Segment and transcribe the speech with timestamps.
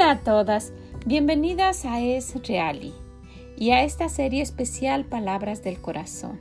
[0.00, 0.72] Hola a todas,
[1.04, 2.94] bienvenidas a Es Reali
[3.58, 6.40] y a esta serie especial Palabras del Corazón.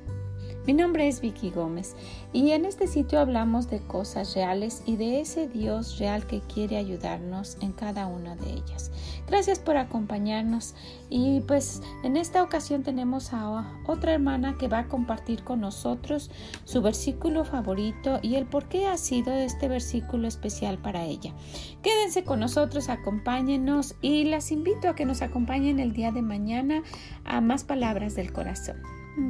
[0.65, 1.95] Mi nombre es Vicky Gómez
[2.31, 6.77] y en este sitio hablamos de cosas reales y de ese Dios real que quiere
[6.77, 8.91] ayudarnos en cada una de ellas.
[9.27, 10.75] Gracias por acompañarnos
[11.09, 16.29] y pues en esta ocasión tenemos a otra hermana que va a compartir con nosotros
[16.65, 21.33] su versículo favorito y el por qué ha sido este versículo especial para ella.
[21.81, 26.83] Quédense con nosotros, acompáñenos y las invito a que nos acompañen el día de mañana
[27.23, 28.77] a más palabras del corazón.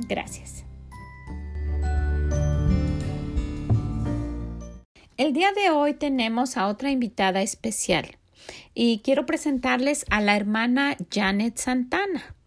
[0.07, 0.69] Gracias.
[5.20, 8.16] El día de hoy tenemos a otra invitada especial
[8.73, 12.38] y quiero presentarles a la hermana Janet Santana.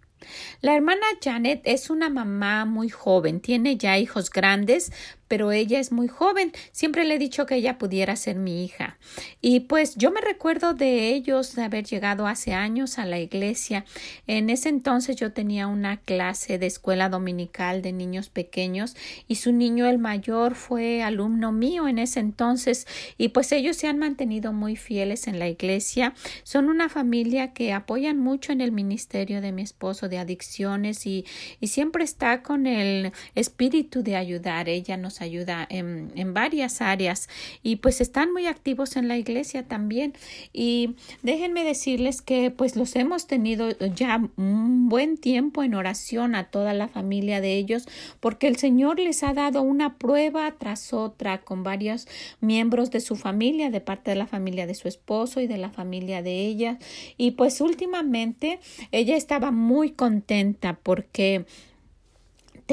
[0.63, 4.91] La hermana Janet es una mamá muy joven, tiene ya hijos grandes,
[5.33, 6.53] pero ella es muy joven.
[6.73, 8.99] Siempre le he dicho que ella pudiera ser mi hija.
[9.41, 13.87] Y pues yo me recuerdo de ellos de haber llegado hace años a la iglesia.
[14.27, 18.95] En ese entonces yo tenía una clase de escuela dominical de niños pequeños
[19.27, 22.87] y su niño el mayor fue alumno mío en ese entonces
[23.17, 26.13] y pues ellos se han mantenido muy fieles en la iglesia.
[26.43, 31.25] Son una familia que apoyan mucho en el ministerio de mi esposo de adicciones y,
[31.59, 34.69] y siempre está con el espíritu de ayudar.
[34.69, 37.29] Ella nos ayuda en, en varias áreas
[37.63, 40.15] y pues están muy activos en la iglesia también
[40.53, 46.45] y déjenme decirles que pues los hemos tenido ya un buen tiempo en oración a
[46.45, 47.89] toda la familia de ellos
[48.21, 52.07] porque el Señor les ha dado una prueba tras otra con varios
[52.41, 55.71] miembros de su familia, de parte de la familia de su esposo y de la
[55.71, 56.79] familia de ella.
[57.17, 61.47] Y pues últimamente ella estaba muy contenta porque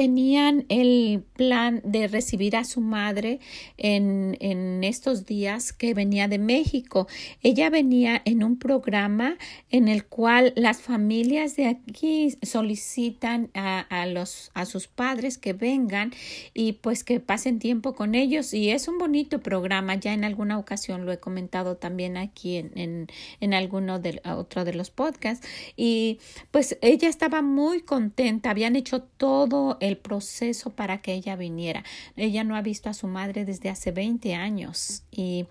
[0.00, 3.38] tenían el plan de recibir a su madre
[3.76, 7.06] en, en, estos días que venía de México.
[7.42, 9.36] Ella venía en un programa
[9.70, 15.52] en el cual las familias de aquí solicitan a, a, los, a sus padres que
[15.52, 16.14] vengan
[16.54, 18.54] y pues que pasen tiempo con ellos.
[18.54, 19.96] Y es un bonito programa.
[19.96, 23.06] Ya en alguna ocasión lo he comentado también aquí en, en,
[23.40, 25.46] en alguno de otro de los podcasts.
[25.76, 28.48] Y pues ella estaba muy contenta.
[28.48, 31.84] Habían hecho todo el proceso para que ella viniera.
[32.16, 35.46] Ella no ha visto a su madre desde hace 20 años y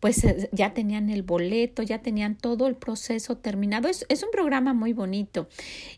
[0.00, 3.88] pues eh, ya tenían el boleto, ya tenían todo el proceso terminado.
[3.88, 5.48] Es, es un programa muy bonito.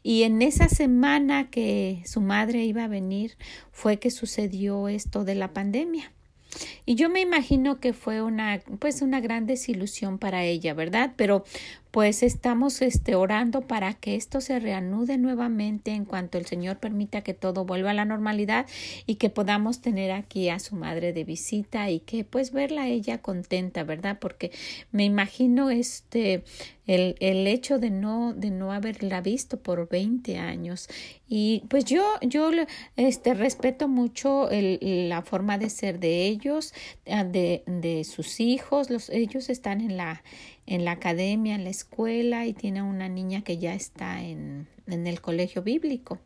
[0.03, 3.37] Y en esa semana que su madre iba a venir
[3.73, 6.13] fue que sucedió esto de la pandemia.
[6.85, 11.13] Y yo me imagino que fue una, pues una gran desilusión para ella, ¿verdad?
[11.17, 11.45] Pero
[11.97, 17.23] pues estamos este, orando para que esto se reanude nuevamente en cuanto el Señor permita
[17.23, 18.67] que todo vuelva a la normalidad
[19.07, 23.23] y que podamos tener aquí a su madre de visita y que pues verla ella
[23.23, 24.19] contenta, ¿verdad?
[24.21, 24.51] Porque
[24.93, 26.45] me imagino este
[26.87, 30.89] el, el hecho de no de no haberla visto por 20 años
[31.27, 32.51] y pues yo yo
[32.97, 36.75] este respeto mucho el, la forma de ser de ellos
[37.05, 40.23] de, de sus hijos los ellos están en la
[40.67, 45.07] en la academia, en la escuela y tiene una niña que ya está en, en
[45.07, 46.19] el colegio bíblico.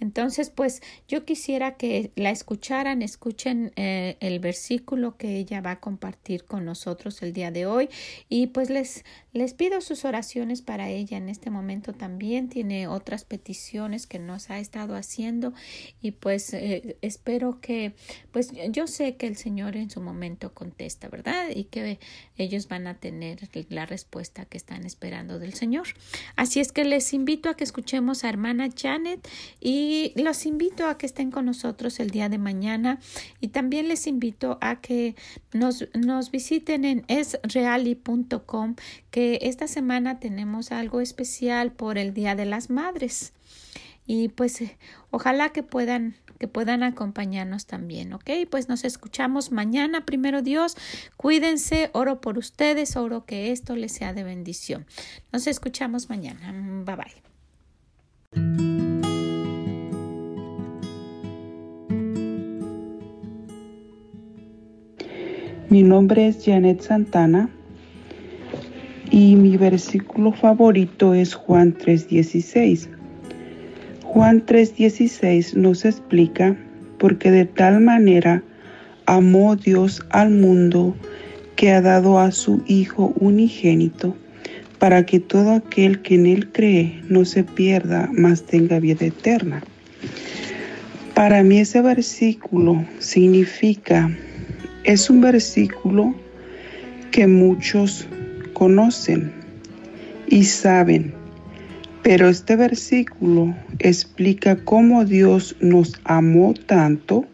[0.00, 5.80] Entonces, pues yo quisiera que la escucharan, escuchen eh, el versículo que ella va a
[5.80, 7.88] compartir con nosotros el día de hoy
[8.28, 12.48] y pues les, les pido sus oraciones para ella en este momento también.
[12.48, 15.52] Tiene otras peticiones que nos ha estado haciendo
[16.00, 17.94] y pues eh, espero que,
[18.32, 21.48] pues yo sé que el Señor en su momento contesta, ¿verdad?
[21.54, 21.98] Y que
[22.36, 25.88] ellos van a tener la respuesta que están esperando del Señor.
[26.36, 29.28] Así es que les invito a que escuchemos a hermana Janet
[29.60, 33.00] y y los invito a que estén con nosotros el día de mañana
[33.40, 35.16] y también les invito a que
[35.52, 38.76] nos, nos visiten en esreali.com
[39.10, 43.32] que esta semana tenemos algo especial por el Día de las Madres
[44.06, 44.78] y pues eh,
[45.10, 48.30] ojalá que puedan que puedan acompañarnos también, ¿ok?
[48.50, 50.74] Pues nos escuchamos mañana, primero Dios,
[51.18, 54.86] cuídense, oro por ustedes, oro que esto les sea de bendición.
[55.32, 56.50] Nos escuchamos mañana,
[56.86, 57.29] bye bye.
[65.70, 67.48] Mi nombre es Janet Santana
[69.08, 72.88] y mi versículo favorito es Juan 3:16.
[74.02, 76.56] Juan 3:16 nos explica
[76.98, 78.42] porque de tal manera
[79.06, 80.96] amó Dios al mundo
[81.54, 84.16] que ha dado a su Hijo unigénito
[84.80, 89.62] para que todo aquel que en Él cree no se pierda, mas tenga vida eterna.
[91.14, 94.10] Para mí ese versículo significa
[94.84, 96.14] es un versículo
[97.10, 98.06] que muchos
[98.52, 99.32] conocen
[100.28, 101.12] y saben.
[102.02, 107.26] Pero este versículo explica cómo Dios nos amó tanto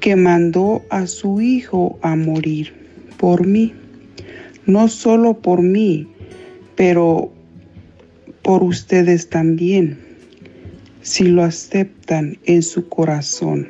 [0.00, 2.74] que mandó a su Hijo a morir
[3.16, 3.72] por mí.
[4.66, 6.06] No solo por mí,
[6.76, 7.32] pero
[8.42, 9.98] por ustedes también,
[11.00, 13.68] si lo aceptan en su corazón.